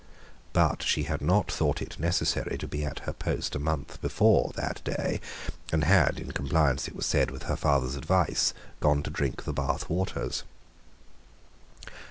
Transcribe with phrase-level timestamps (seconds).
[0.51, 4.51] But she had not thought it necessary to be at her post a month before
[4.55, 5.21] that day,
[5.71, 9.53] and had, in compliance, it was said, with her father's advice, gone to drink the
[9.53, 10.41] Bath waters.